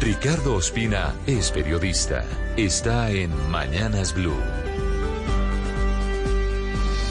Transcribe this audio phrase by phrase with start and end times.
[0.00, 2.24] Ricardo Ospina es periodista.
[2.56, 4.32] Está en Mañanas Blue.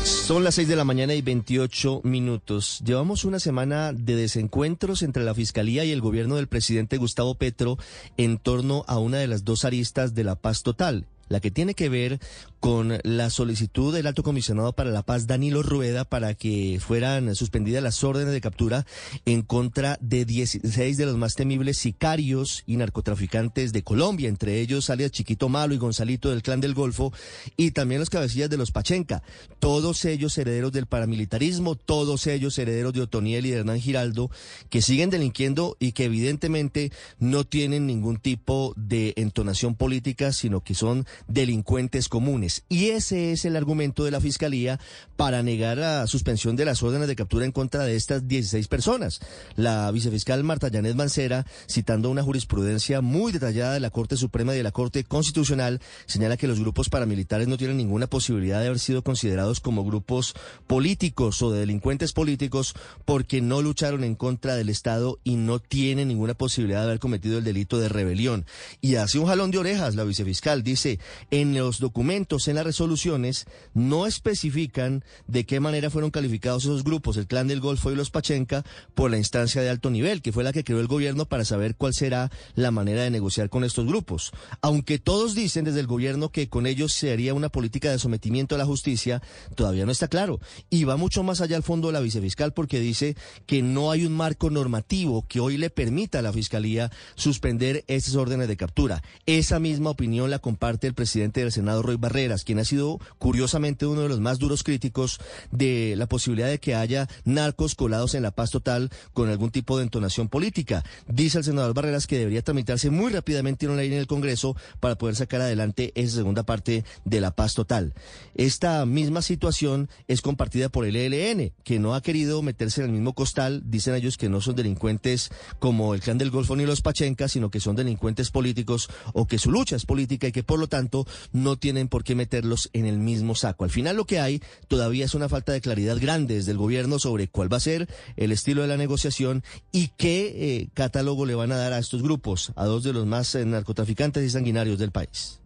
[0.04, 2.82] Son las 6 de la mañana y 28 minutos.
[2.84, 7.78] Llevamos una semana de desencuentros entre la Fiscalía y el gobierno del presidente Gustavo Petro
[8.18, 11.74] en torno a una de las dos aristas de la paz total la que tiene
[11.74, 12.20] que ver
[12.60, 17.82] con la solicitud del alto comisionado para la paz, Danilo Rueda, para que fueran suspendidas
[17.82, 18.86] las órdenes de captura
[19.26, 24.90] en contra de 16 de los más temibles sicarios y narcotraficantes de Colombia, entre ellos
[24.90, 27.14] alias Chiquito Malo y Gonzalito del Clan del Golfo,
[27.56, 29.24] y también los cabecillas de los Pachenca,
[29.60, 34.30] todos ellos herederos del paramilitarismo, todos ellos herederos de Otoniel y de Hernán Giraldo,
[34.70, 40.76] que siguen delinquiendo y que evidentemente no tienen ningún tipo de entonación política, sino que
[40.76, 42.64] son delincuentes comunes.
[42.70, 44.80] Y ese es el argumento de la Fiscalía
[45.16, 49.20] para negar la suspensión de las órdenes de captura en contra de estas 16 personas.
[49.56, 54.58] La vicefiscal Marta Yanet Mancera, citando una jurisprudencia muy detallada de la Corte Suprema y
[54.58, 58.80] de la Corte Constitucional, señala que los grupos paramilitares no tienen ninguna posibilidad de haber
[58.80, 60.36] sido considerados como grupos
[60.68, 62.76] políticos o de delincuentes políticos
[63.06, 67.38] porque no lucharon en contra del Estado y no tienen ninguna posibilidad de haber cometido
[67.38, 68.46] el delito de rebelión.
[68.82, 71.00] Y hace un jalón de orejas la vicefiscal, dice,
[71.32, 77.18] en los documentos, en las resoluciones, no especifican de qué manera fueron calificados esos grupos,
[77.18, 78.64] el Clan del Golfo y los Pachenca,
[78.96, 81.76] por la instancia de alto nivel, que fue la que creó el gobierno para saber
[81.76, 84.32] cuál será la manera de negociar con estos grupos.
[84.62, 88.56] Aunque todos dicen desde el gobierno que con ellos se haría una política de sometimiento
[88.56, 89.22] a la justicia,
[89.56, 90.40] todavía no está claro.
[90.70, 93.16] Y va mucho más allá al fondo de la vicefiscal porque dice
[93.46, 98.16] que no hay un marco normativo que hoy le permita a la Fiscalía suspender esas
[98.16, 99.04] órdenes de captura.
[99.26, 103.86] Esa misma opinión la comparte el presidente del Senado, Roy Barreras, quien ha sido curiosamente
[103.86, 108.24] uno de los más duros críticos de la posibilidad de que haya narcos colados en
[108.24, 110.84] la paz total con algún tipo de entonación política.
[111.08, 114.98] Dice el senador Barreras que debería tramitarse muy rápidamente una ley en el Congreso para
[114.98, 117.94] poder sacar adelante esa segunda parte de la paz total.
[118.36, 122.92] Esta misma situación es compartida por el ELN, que no ha querido meterse en el
[122.92, 123.64] mismo costal.
[123.68, 127.50] Dicen ellos que no son delincuentes como el clan del Golfo ni los Pachencas, sino
[127.50, 130.89] que son delincuentes políticos o que su lucha es política y que por lo tanto
[131.32, 133.64] no tienen por qué meterlos en el mismo saco.
[133.64, 137.00] Al final lo que hay todavía es una falta de claridad grande desde el gobierno
[137.00, 141.36] sobre cuál va a ser el estilo de la negociación y qué eh, catálogo le
[141.36, 144.80] van a dar a estos grupos, a dos de los más eh, narcotraficantes y sanguinarios
[144.80, 145.40] del país.